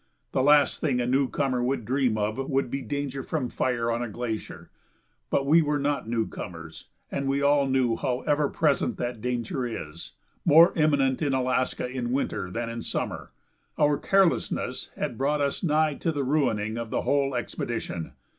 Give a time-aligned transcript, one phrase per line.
[0.31, 4.09] The last thing a newcomer would dream of would be danger from fire on a
[4.09, 4.71] glacier,
[5.29, 10.13] but we were not newcomers, and we all knew how ever present that danger is,
[10.43, 13.31] more imminent in Alaska in winter than in summer.
[13.77, 18.13] Our carelessness had brought us nigh to the ruining of the whole expedition.